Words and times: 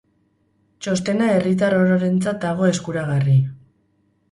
Txostena 0.85 1.27
herritar 1.33 1.77
ororentzat 1.81 2.41
dago 2.49 2.69
eskuragarri. 2.73 3.39